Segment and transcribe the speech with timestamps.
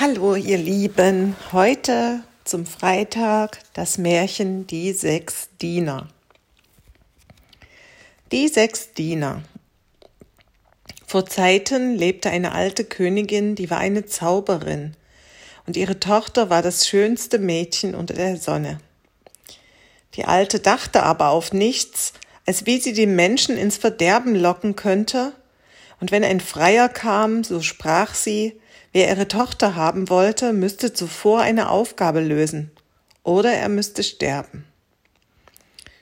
[0.00, 6.06] Hallo ihr Lieben, heute zum Freitag das Märchen Die sechs Diener.
[8.30, 9.42] Die sechs Diener.
[11.04, 14.94] Vor Zeiten lebte eine alte Königin, die war eine Zauberin,
[15.66, 18.78] und ihre Tochter war das schönste Mädchen unter der Sonne.
[20.14, 22.12] Die Alte dachte aber auf nichts,
[22.46, 25.32] als wie sie die Menschen ins Verderben locken könnte,
[25.98, 28.60] und wenn ein Freier kam, so sprach sie,
[28.92, 32.70] Wer ihre Tochter haben wollte, müsste zuvor eine Aufgabe lösen
[33.22, 34.64] oder er müsste sterben.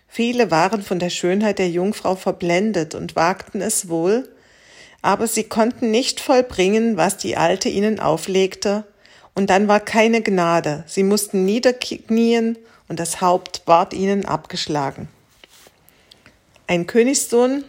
[0.09, 4.29] Viele waren von der Schönheit der Jungfrau verblendet und wagten es wohl,
[5.03, 8.85] aber sie konnten nicht vollbringen, was die Alte ihnen auflegte,
[9.35, 12.57] und dann war keine Gnade, sie mussten niederknien
[12.89, 15.09] und das Haupt ward ihnen abgeschlagen.
[16.67, 17.65] Ein Königssohn,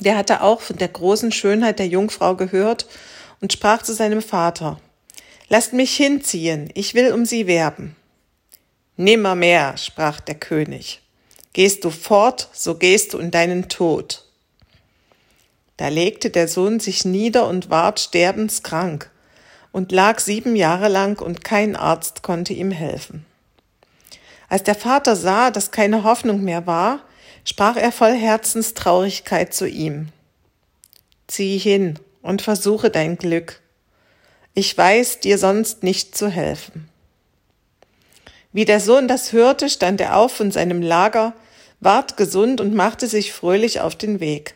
[0.00, 2.86] der hatte auch von der großen Schönheit der Jungfrau gehört
[3.40, 4.80] und sprach zu seinem Vater,
[5.50, 7.96] Lasst mich hinziehen, ich will um sie werben.
[8.96, 11.00] Nimmermehr, sprach der König,
[11.54, 14.24] gehst du fort, so gehst du in deinen Tod.
[15.78, 19.10] Da legte der Sohn sich nieder und ward sterbenskrank
[19.72, 23.24] und lag sieben Jahre lang und kein Arzt konnte ihm helfen.
[24.50, 27.00] Als der Vater sah, dass keine Hoffnung mehr war,
[27.44, 30.08] sprach er voll Herzenstraurigkeit zu ihm.
[31.26, 33.60] Zieh hin und versuche dein Glück.
[34.54, 36.88] Ich weiß dir sonst nicht zu helfen.
[38.52, 41.34] Wie der Sohn das hörte, stand er auf von seinem Lager,
[41.80, 44.54] ward gesund und machte sich fröhlich auf den Weg.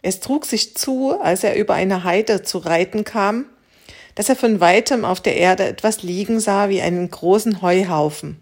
[0.00, 3.46] Es trug sich zu, als er über eine Heide zu reiten kam,
[4.14, 8.40] dass er von weitem auf der Erde etwas liegen sah wie einen großen Heuhaufen.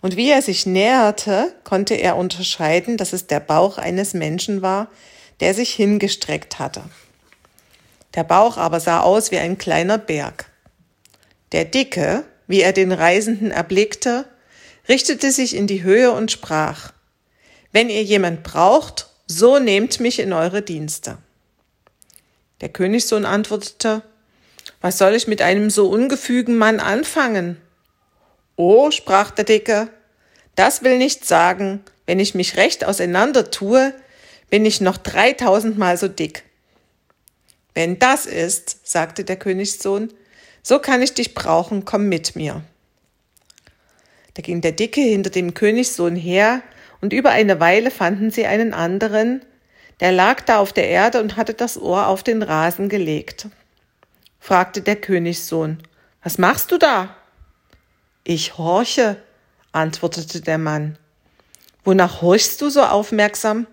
[0.00, 4.88] Und wie er sich näherte, konnte er unterscheiden, dass es der Bauch eines Menschen war,
[5.40, 6.82] der sich hingestreckt hatte.
[8.14, 10.46] Der Bauch aber sah aus wie ein kleiner Berg.
[11.52, 14.26] Der Dicke, wie er den Reisenden erblickte,
[14.88, 16.92] richtete sich in die Höhe und sprach,
[17.72, 21.18] Wenn ihr jemand braucht, so nehmt mich in eure Dienste.
[22.60, 24.02] Der Königssohn antwortete,
[24.80, 27.56] Was soll ich mit einem so ungefügen Mann anfangen?
[28.56, 29.88] Oh, sprach der Dicke,
[30.56, 33.94] das will nicht sagen, wenn ich mich recht auseinander tue,
[34.50, 36.44] bin ich noch dreitausendmal so dick.
[37.74, 40.12] Wenn das ist, sagte der Königssohn,
[40.62, 42.62] so kann ich dich brauchen, komm mit mir.
[44.34, 46.62] Da ging der Dicke hinter dem Königssohn her,
[47.00, 49.42] und über eine Weile fanden sie einen anderen,
[50.00, 53.48] der lag da auf der Erde und hatte das Ohr auf den Rasen gelegt.
[54.38, 55.78] Fragte der Königssohn,
[56.22, 57.16] was machst du da?
[58.24, 59.16] Ich horche,
[59.72, 60.98] antwortete der Mann.
[61.84, 63.66] Wonach horchst du so aufmerksam?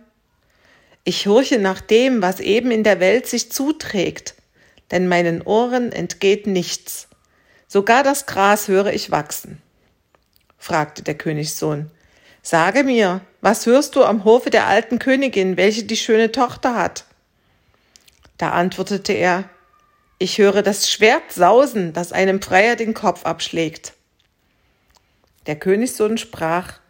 [1.07, 4.35] Ich horche nach dem, was eben in der Welt sich zuträgt,
[4.91, 7.07] denn meinen Ohren entgeht nichts.
[7.65, 9.61] Sogar das Gras höre ich wachsen.
[10.57, 11.89] fragte der Königssohn.
[12.41, 17.05] Sage mir, was hörst du am Hofe der alten Königin, welche die schöne Tochter hat?
[18.37, 19.45] Da antwortete er,
[20.19, 23.93] ich höre das Schwert sausen, das einem Freier den Kopf abschlägt.
[25.45, 26.81] Der Königssohn sprach,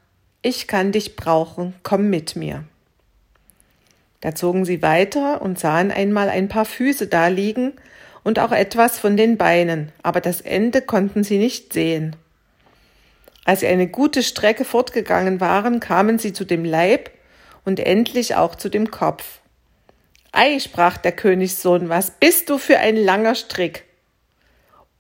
[0.42, 2.64] ich kann dich brauchen, komm mit mir.
[4.28, 7.72] Da zogen sie weiter und sahen einmal ein paar Füße da liegen
[8.26, 12.14] und auch etwas von den Beinen, aber das Ende konnten sie nicht sehen.
[13.46, 17.10] Als sie eine gute Strecke fortgegangen waren, kamen sie zu dem Leib
[17.64, 19.40] und endlich auch zu dem Kopf.
[20.34, 23.86] Ei, sprach der Königssohn, was bist du für ein langer Strick?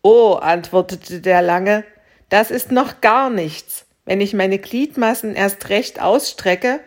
[0.04, 1.84] Oh, antwortete der Lange,
[2.30, 3.84] das ist noch gar nichts.
[4.06, 6.80] Wenn ich meine Gliedmassen erst recht ausstrecke,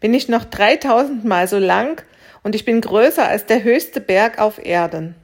[0.00, 2.02] bin ich noch dreitausendmal so lang
[2.42, 5.14] und ich bin größer als der höchste Berg auf Erden.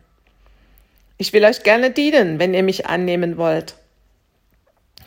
[1.16, 3.76] Ich will euch gerne dienen, wenn ihr mich annehmen wollt.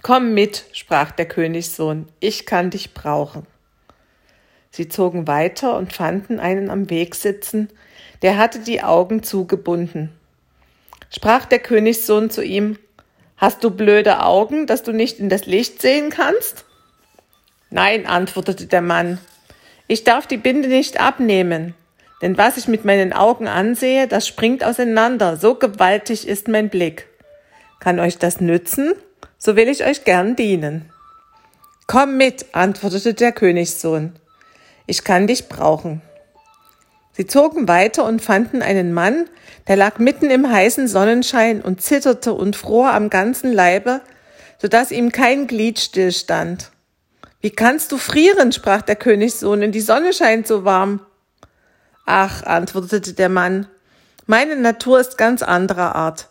[0.02, 3.46] Komm mit, sprach der Königssohn, ich kann dich brauchen.
[4.72, 7.70] Sie zogen weiter und fanden einen am Weg sitzen,
[8.22, 10.12] der hatte die Augen zugebunden.
[11.10, 12.78] Sprach der Königssohn zu ihm,
[13.38, 16.66] Hast du blöde Augen, dass du nicht in das Licht sehen kannst?
[17.70, 19.20] Nein, antwortete der Mann,
[19.88, 21.74] ich darf die Binde nicht abnehmen,
[22.22, 27.08] denn was ich mit meinen Augen ansehe, das springt auseinander, so gewaltig ist mein Blick.
[27.80, 28.94] Kann euch das nützen?
[29.38, 30.92] So will ich euch gern dienen.
[31.86, 34.14] Komm mit, antwortete der Königssohn.
[34.88, 36.02] Ich kann dich brauchen.
[37.14, 39.26] Sie zogen weiter und fanden einen Mann,
[39.68, 44.02] der lag mitten im heißen Sonnenschein und zitterte und fror am ganzen Leibe,
[44.60, 46.72] so dass ihm kein Glied stillstand.
[47.42, 48.52] Wie kannst du frieren?
[48.52, 51.02] sprach der Königssohn, denn die Sonne scheint so warm.
[52.06, 53.68] Ach, antwortete der Mann,
[54.26, 56.30] meine Natur ist ganz anderer Art.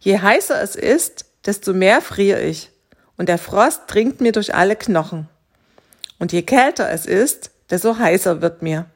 [0.00, 2.70] Je heißer es ist, desto mehr friere ich,
[3.16, 5.28] und der Frost dringt mir durch alle Knochen.
[6.18, 8.86] Und je kälter es ist, desto heißer wird mir.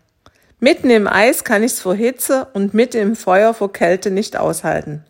[0.58, 5.04] Mitten im Eis kann ich's vor Hitze und mitten im Feuer vor Kälte nicht aushalten.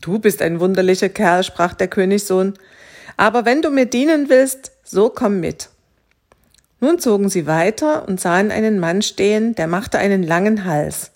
[0.00, 2.54] Du bist ein wunderlicher Kerl, sprach der Königssohn,
[3.16, 5.68] aber wenn du mir dienen willst, so komm mit.
[6.80, 11.12] Nun zogen sie weiter und sahen einen Mann stehen, der machte einen langen Hals,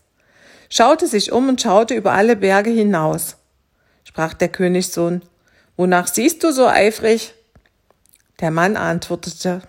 [0.68, 3.36] schaute sich um und schaute über alle Berge hinaus.
[4.04, 5.22] Sprach der Königssohn,
[5.76, 7.34] Wonach siehst du so eifrig?
[8.40, 9.62] Der Mann antwortete,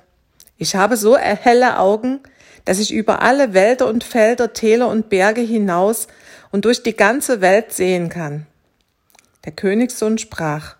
[0.57, 2.19] Ich habe so helle Augen,
[2.65, 6.07] dass ich über alle Wälder und Felder, Täler und Berge hinaus
[6.51, 8.45] und durch die ganze Welt sehen kann.
[9.45, 10.75] Der Königssohn sprach,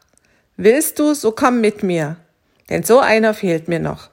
[0.58, 2.18] Willst du, so komm mit mir,
[2.70, 4.10] denn so einer fehlt mir noch.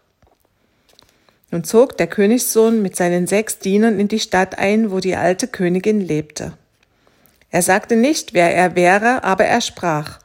[1.50, 5.48] Nun zog der Königssohn mit seinen sechs Dienern in die Stadt ein, wo die alte
[5.48, 6.54] Königin lebte.
[7.50, 10.18] Er sagte nicht, wer er wäre, aber er sprach,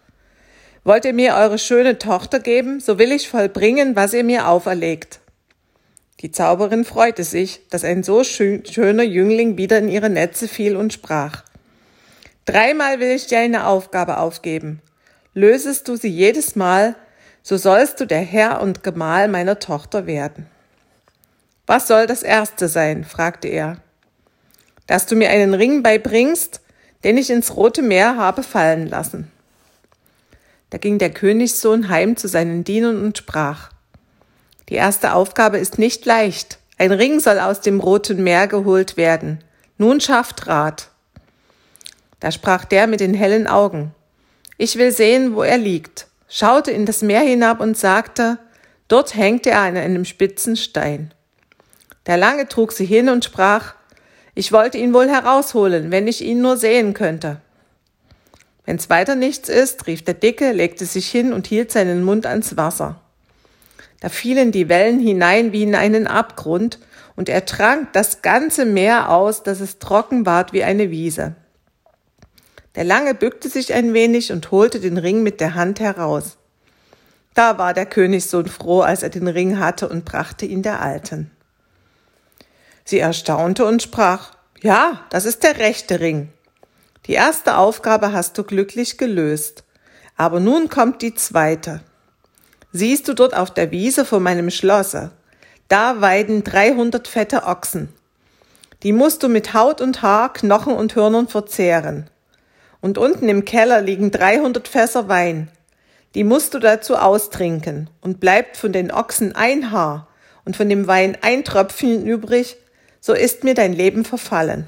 [0.86, 5.20] Wollt ihr mir eure schöne Tochter geben, so will ich vollbringen, was ihr mir auferlegt.
[6.22, 10.94] Die Zauberin freute sich, dass ein so schöner Jüngling wieder in ihre Netze fiel und
[10.94, 11.44] sprach,
[12.46, 14.82] Dreimal will ich dir eine Aufgabe aufgeben.
[15.34, 16.96] Lösest du sie jedes Mal,
[17.48, 20.48] so sollst du der Herr und Gemahl meiner Tochter werden.
[21.66, 23.06] Was soll das erste sein?
[23.06, 23.78] fragte er.
[24.86, 26.60] Dass du mir einen Ring beibringst,
[27.06, 29.32] den ich ins Rote Meer habe fallen lassen.
[30.72, 33.70] Da ging der Königssohn heim zu seinen Dienern und sprach,
[34.68, 36.60] die erste Aufgabe ist nicht leicht.
[36.78, 39.42] Ein Ring soll aus dem Roten Meer geholt werden.
[39.78, 40.90] Nun schafft Rat.
[42.20, 43.94] Da sprach der mit den hellen Augen,
[44.58, 48.38] ich will sehen, wo er liegt, schaute in das Meer hinab und sagte,
[48.88, 51.14] dort hängt er an einem spitzen Stein.
[52.06, 53.76] Der Lange trug sie hin und sprach,
[54.34, 57.42] ich wollte ihn wohl herausholen, wenn ich ihn nur sehen könnte.
[58.66, 62.58] Wenn's weiter nichts ist, rief der Dicke, legte sich hin und hielt seinen Mund ans
[62.58, 63.02] Wasser.
[64.00, 66.80] Da fielen die Wellen hinein wie in einen Abgrund,
[67.16, 71.36] und er trank das ganze Meer aus, dass es trocken ward wie eine Wiese.
[72.78, 76.38] Der Lange bückte sich ein wenig und holte den Ring mit der Hand heraus.
[77.34, 81.32] Da war der Königssohn froh, als er den Ring hatte und brachte ihn der Alten.
[82.86, 86.30] Sie erstaunte und sprach, ja, das ist der rechte Ring.
[87.08, 89.64] Die erste Aufgabe hast du glücklich gelöst.
[90.16, 91.82] Aber nun kommt die zweite.
[92.74, 95.14] Siehst du dort auf der Wiese vor meinem Schlosse?
[95.68, 97.90] Da weiden 300 fette Ochsen.
[98.84, 102.12] Die musst du mit Haut und Haar, Knochen und Hörnern verzehren.
[102.82, 105.50] Und unten im Keller liegen 300 Fässer Wein.
[106.16, 107.90] Die musst du dazu austrinken.
[108.02, 110.08] Und bleibt von den Ochsen ein Haar
[110.46, 112.58] und von dem Wein ein Tröpfchen übrig,
[113.02, 114.68] so ist mir dein Leben verfallen.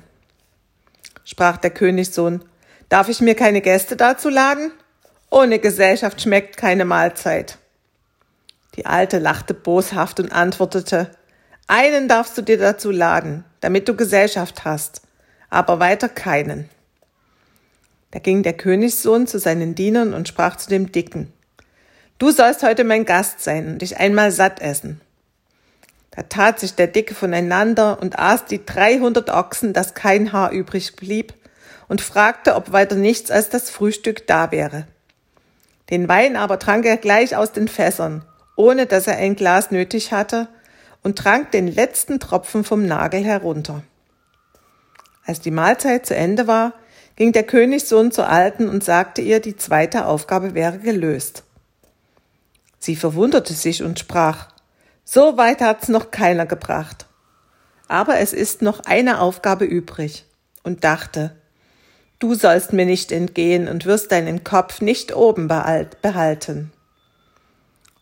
[1.24, 2.44] Sprach der Königssohn,
[2.90, 4.72] darf ich mir keine Gäste dazu laden?
[5.30, 7.58] Ohne Gesellschaft schmeckt keine Mahlzeit.
[8.76, 11.12] Die Alte lachte boshaft und antwortete,
[11.68, 15.02] einen darfst du dir dazu laden, damit du Gesellschaft hast,
[15.50, 16.70] aber weiter keinen.
[18.12, 21.32] Da ging der Königssohn zu seinen Dienern und sprach zu dem Dicken,
[22.18, 25.00] Du sollst heute mein Gast sein und dich einmal satt essen.
[26.12, 30.96] Da tat sich der Dicke voneinander und aß die dreihundert Ochsen, dass kein Haar übrig
[30.96, 31.34] blieb,
[31.88, 34.86] und fragte, ob weiter nichts als das Frühstück da wäre.
[35.90, 38.24] Den Wein aber trank er gleich aus den Fässern,
[38.56, 40.48] ohne dass er ein Glas nötig hatte,
[41.02, 43.82] und trank den letzten Tropfen vom Nagel herunter.
[45.26, 46.74] Als die Mahlzeit zu Ende war,
[47.20, 51.44] ging der Königssohn zur Alten und sagte ihr, die zweite Aufgabe wäre gelöst.
[52.80, 54.48] Sie verwunderte sich und sprach,
[55.04, 57.08] so weit hat's noch keiner gebracht.
[57.90, 60.24] Aber es ist noch eine Aufgabe übrig
[60.64, 61.36] und dachte,
[62.20, 66.72] du sollst mir nicht entgehen und wirst deinen Kopf nicht oben behalten.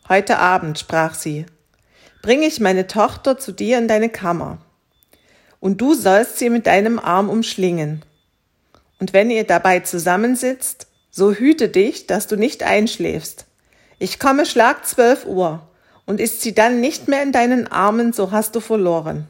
[0.08, 1.48] Heute Abend, sprach sie,
[2.22, 4.60] bring ich meine Tochter zu dir in deine Kammer,
[5.60, 8.04] und du sollst sie mit deinem Arm umschlingen.
[9.00, 13.46] Und wenn ihr dabei zusammensitzt, so hüte dich, dass du nicht einschläfst.
[14.00, 15.68] Ich komme Schlag zwölf Uhr,
[16.08, 19.28] und ist sie dann nicht mehr in deinen Armen, so hast du verloren.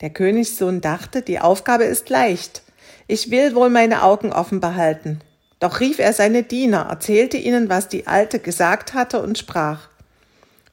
[0.00, 2.62] Der Königssohn dachte, die Aufgabe ist leicht.
[3.08, 5.20] Ich will wohl meine Augen offen behalten.
[5.58, 9.88] Doch rief er seine Diener, erzählte ihnen, was die Alte gesagt hatte und sprach.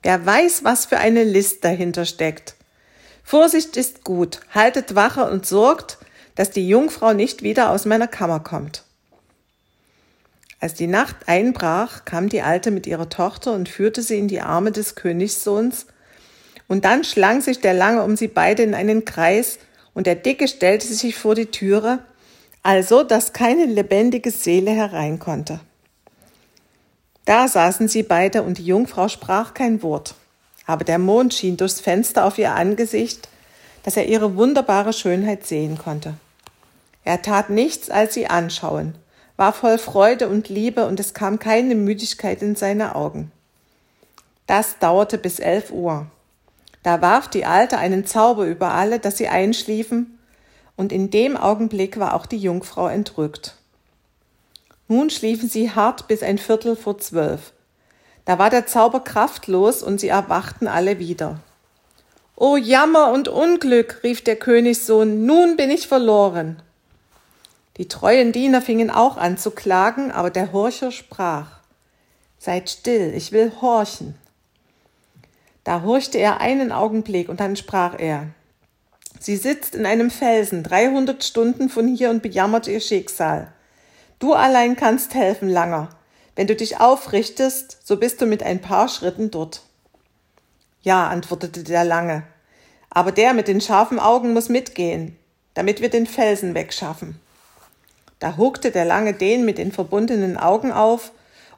[0.04, 2.56] Wer weiß, was für eine List dahinter steckt.
[3.24, 5.98] Vorsicht ist gut, haltet Wache und sorgt,
[6.38, 8.84] dass die Jungfrau nicht wieder aus meiner Kammer kommt.
[10.60, 14.40] Als die Nacht einbrach, kam die Alte mit ihrer Tochter und führte sie in die
[14.40, 15.88] Arme des Königssohns,
[16.68, 19.58] und dann schlang sich der Lange um sie beide in einen Kreis,
[19.94, 22.00] und der Dicke stellte sich vor die Türe,
[22.62, 25.60] also dass keine lebendige Seele herein konnte.
[27.26, 30.14] Da saßen sie beide und die Jungfrau sprach kein Wort,
[30.68, 33.28] aber der Mond schien durchs Fenster auf ihr Angesicht,
[33.84, 36.14] dass er ihre wunderbare Schönheit sehen konnte.
[37.08, 38.94] Er tat nichts als sie anschauen,
[39.38, 43.32] war voll Freude und Liebe und es kam keine Müdigkeit in seine Augen.
[44.46, 46.08] Das dauerte bis elf Uhr.
[46.84, 50.20] Da warf die Alte einen Zauber über alle, dass sie einschliefen,
[50.76, 53.56] und in dem Augenblick war auch die Jungfrau entrückt.
[54.90, 57.54] Nun schliefen sie hart bis ein Viertel vor zwölf.
[58.26, 61.40] Da war der Zauber kraftlos und sie erwachten alle wieder.
[62.36, 66.62] O Jammer und Unglück, rief der Königssohn, nun bin ich verloren.
[67.78, 71.60] Die treuen Diener fingen auch an zu klagen, aber der Horcher sprach,
[72.40, 74.16] Seid still, ich will horchen.
[75.64, 78.28] Da horchte er einen Augenblick und dann sprach er,
[79.20, 83.52] Sie sitzt in einem Felsen, dreihundert Stunden von hier und bejammert ihr Schicksal.
[84.20, 85.90] Du allein kannst helfen, Langer.
[86.36, 89.64] Wenn du dich aufrichtest, so bist du mit ein paar Schritten dort.
[90.82, 92.24] Ja, antwortete der Lange,
[92.90, 95.18] aber der mit den scharfen Augen muss mitgehen,
[95.56, 97.20] damit wir den Felsen wegschaffen.
[98.20, 101.12] Da huckte der Lange den mit den verbundenen Augen auf,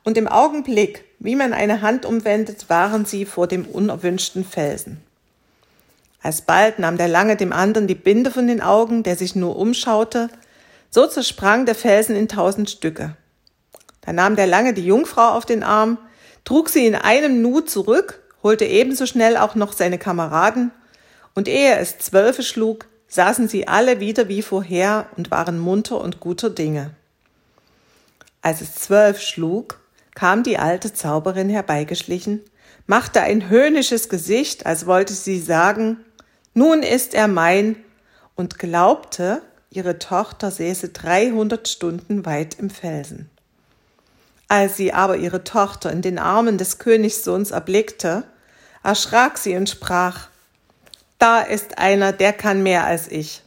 [0.04, 5.04] und im Augenblick, wie man eine Hand umwendet, waren sie vor dem unerwünschten Felsen.
[6.22, 10.30] Alsbald nahm der Lange dem anderen die Binde von den Augen, der sich nur umschaute,
[10.90, 13.16] so zersprang der Felsen in tausend Stücke.
[14.02, 15.98] Da nahm der Lange die Jungfrau auf den Arm,
[16.44, 20.72] trug sie in einem Nu zurück, holte ebenso schnell auch noch seine Kameraden,
[21.36, 26.20] und ehe es zwölfe schlug, saßen sie alle wieder wie vorher und waren munter und
[26.20, 26.92] guter Dinge.
[28.42, 29.82] Als es zwölf schlug,
[30.16, 32.42] kam die alte Zauberin herbeigeschlichen,
[32.88, 35.98] machte ein höhnisches Gesicht, als wollte sie sagen,
[36.54, 37.76] nun ist er mein,
[38.36, 43.30] und glaubte, ihre Tochter säße dreihundert Stunden weit im Felsen.
[44.48, 48.24] Als sie aber ihre Tochter in den Armen des Königssohns erblickte,
[48.82, 50.29] erschrak sie und sprach,
[51.20, 53.44] da ist einer, der kann mehr als ich.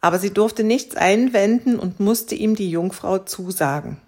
[0.00, 3.98] Aber sie durfte nichts einwenden und musste ihm die Jungfrau zusagen.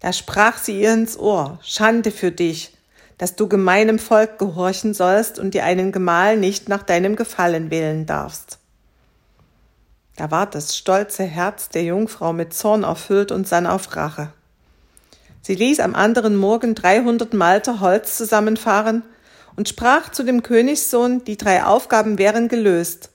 [0.00, 2.76] Da sprach sie ihr ins Ohr, Schande für dich,
[3.18, 8.06] dass du gemeinem Volk gehorchen sollst und dir einen Gemahl nicht nach deinem Gefallen wählen
[8.06, 8.58] darfst.
[10.16, 14.32] Da ward das stolze Herz der Jungfrau mit Zorn erfüllt und sann auf Rache.
[15.42, 19.02] Sie ließ am anderen Morgen dreihundert Malter Holz zusammenfahren
[19.58, 23.10] und sprach zu dem Königssohn, die drei Aufgaben wären gelöst.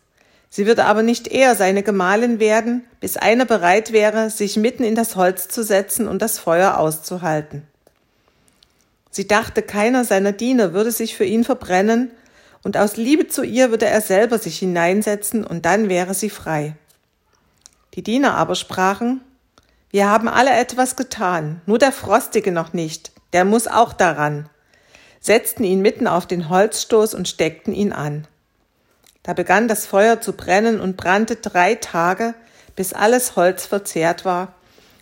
[0.49, 4.93] Sie würde aber nicht eher seine Gemahlin werden, bis einer bereit wäre, sich mitten in
[4.93, 7.63] das Holz zu setzen und das Feuer auszuhalten.
[9.09, 12.11] Sie dachte, keiner seiner Diener würde sich für ihn verbrennen,
[12.61, 16.75] und aus Liebe zu ihr würde er selber sich hineinsetzen, und dann wäre sie frei.
[17.93, 19.21] Die Diener aber sprachen,
[19.91, 24.49] wir haben alle etwas getan, nur der Frostige noch nicht, der muss auch daran,
[25.23, 28.27] setzten ihn mitten auf den Holzstoß und steckten ihn an.
[29.23, 32.35] Da begann das Feuer zu brennen und brannte drei Tage,
[32.75, 34.53] bis alles Holz verzehrt war.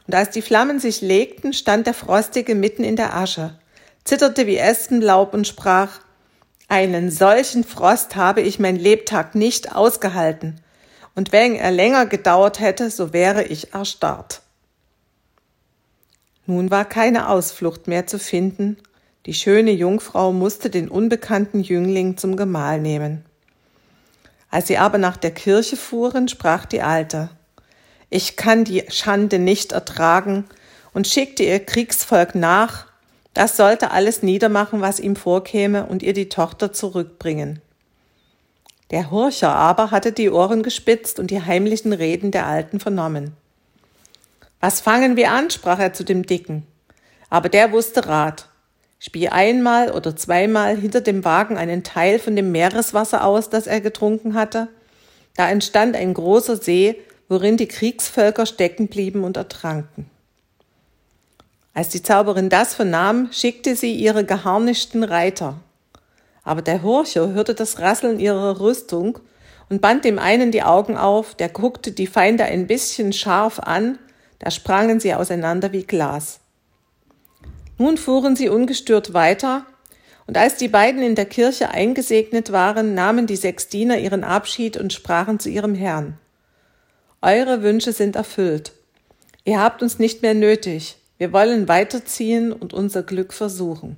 [0.06, 3.58] Und als die Flammen sich legten, stand der Frostige mitten in der Asche,
[4.04, 6.00] zitterte wie Espenlaub und sprach,
[6.68, 10.62] einen solchen Frost habe ich mein Lebtag nicht ausgehalten
[11.16, 14.42] und wenn er länger gedauert hätte, so wäre ich erstarrt.
[16.46, 18.78] Nun war keine Ausflucht mehr zu finden,
[19.26, 23.24] die schöne Jungfrau musste den unbekannten Jüngling zum Gemahl nehmen.
[24.50, 27.30] Als sie aber nach der Kirche fuhren, sprach die Alte,
[28.10, 30.46] ich kann die Schande nicht ertragen,
[30.94, 32.88] und schickte ihr Kriegsvolk nach,
[33.34, 37.62] das sollte alles niedermachen, was ihm vorkäme, und ihr die Tochter zurückbringen.
[38.92, 43.38] Der Horcher aber hatte die Ohren gespitzt und die heimlichen Reden der Alten vernommen.
[44.60, 45.50] Was fangen wir an?
[45.50, 46.68] sprach er zu dem Dicken.
[47.30, 48.50] Aber der wusste Rat.
[49.04, 53.82] Spie einmal oder zweimal hinter dem Wagen einen Teil von dem Meereswasser aus, das er
[53.82, 54.68] getrunken hatte.
[55.36, 60.08] Da entstand ein großer See, worin die Kriegsvölker stecken blieben und ertranken.
[61.74, 65.56] Als die Zauberin das vernahm, schickte sie ihre geharnischten Reiter,
[66.44, 69.18] aber der Horcher hörte das Rasseln ihrer Rüstung
[69.68, 73.98] und band dem einen die Augen auf, der guckte die Feinde ein bisschen scharf an,
[74.38, 76.41] da sprangen sie auseinander wie Glas.
[77.78, 79.66] Nun fuhren sie ungestört weiter,
[80.28, 84.78] und als die beiden in der Kirche eingesegnet waren, nahmen die sechs Diener ihren Abschied
[84.78, 86.18] und sprachen zu ihrem Herrn.
[87.22, 88.74] Eure Wünsche sind erfüllt.
[89.44, 90.98] Ihr habt uns nicht mehr nötig.
[91.18, 93.98] Wir wollen weiterziehen und unser Glück versuchen.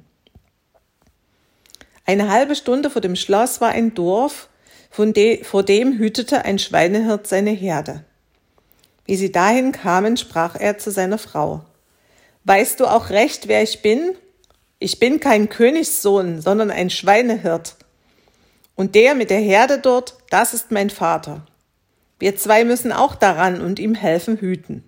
[2.05, 4.49] Eine halbe Stunde vor dem Schloss war ein Dorf,
[4.97, 8.03] de, vor dem hütete ein Schweinehirt seine Herde.
[9.05, 11.63] Wie sie dahin kamen, sprach er zu seiner Frau.
[12.45, 14.15] Weißt du auch recht, wer ich bin?
[14.79, 17.77] Ich bin kein Königssohn, sondern ein Schweinehirt.
[18.75, 21.45] Und der mit der Herde dort, das ist mein Vater.
[22.19, 24.83] Wir zwei müssen auch daran und ihm helfen hüten.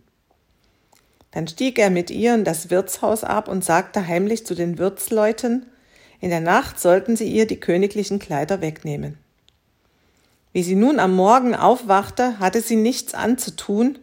[1.31, 5.65] Dann stieg er mit ihr in das Wirtshaus ab und sagte heimlich zu den Wirtsleuten,
[6.21, 9.17] in der Nacht sollten sie ihr die königlichen Kleider wegnehmen.
[10.53, 14.00] Wie sie nun am Morgen aufwachte, hatte sie nichts anzutun,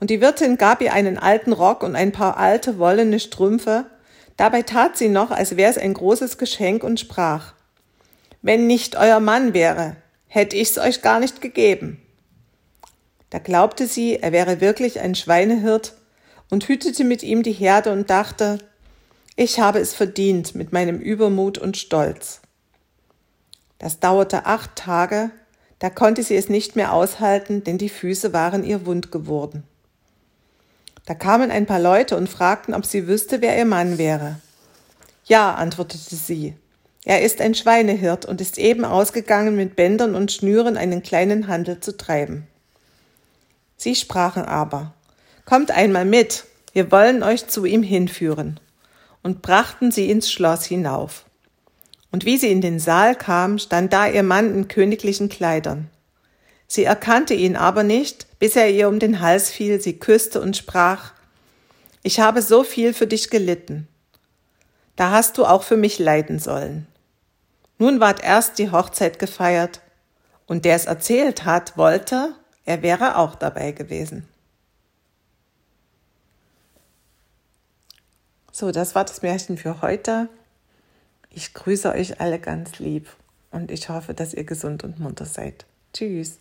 [0.00, 3.86] und die Wirtin gab ihr einen alten Rock und ein paar alte wollene Strümpfe,
[4.36, 7.54] dabei tat sie noch, als wäre es ein großes Geschenk und sprach
[8.42, 12.02] Wenn nicht euer Mann wäre, hätte ich's euch gar nicht gegeben.
[13.30, 15.94] Da glaubte sie, er wäre wirklich ein Schweinehirt
[16.50, 18.58] und hütete mit ihm die Herde und dachte,
[19.34, 22.40] ich habe es verdient mit meinem Übermut und Stolz.
[23.78, 25.30] Das dauerte acht Tage,
[25.78, 29.64] da konnte sie es nicht mehr aushalten, denn die Füße waren ihr wund geworden.
[31.06, 34.40] Da kamen ein paar Leute und fragten, ob sie wüsste, wer ihr Mann wäre.
[35.24, 36.54] Ja, antwortete sie.
[37.04, 41.80] Er ist ein Schweinehirt und ist eben ausgegangen, mit Bändern und Schnüren einen kleinen Handel
[41.80, 42.48] zu treiben.
[43.76, 44.92] Sie sprachen aber,
[45.44, 48.58] Kommt einmal mit, wir wollen euch zu ihm hinführen,
[49.22, 51.24] und brachten sie ins Schloss hinauf.
[52.10, 55.88] Und wie sie in den Saal kam, stand da ihr Mann in königlichen Kleidern.
[56.66, 60.56] Sie erkannte ihn aber nicht, bis er ihr um den Hals fiel, sie küsste und
[60.56, 61.12] sprach,
[62.02, 63.88] Ich habe so viel für dich gelitten.
[64.96, 66.86] Da hast du auch für mich leiden sollen.
[67.78, 69.80] Nun ward erst die Hochzeit gefeiert,
[70.46, 74.26] und der es erzählt hat, wollte, er wäre auch dabei gewesen.
[78.52, 80.28] So, das war das Märchen für heute.
[81.30, 83.08] Ich grüße euch alle ganz lieb
[83.50, 85.66] und ich hoffe, dass ihr gesund und munter seid.
[85.92, 86.38] Tschüss.